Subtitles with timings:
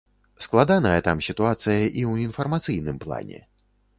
[0.45, 3.39] Складаная там сітуацыя і ў інфармацыйным плане.